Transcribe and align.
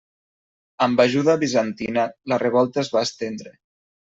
Amb 0.85 1.03
ajuda 1.03 1.35
bizantina 1.45 2.07
la 2.33 2.41
revolta 2.47 2.85
es 2.85 2.93
va 2.97 3.07
estendre. 3.11 3.55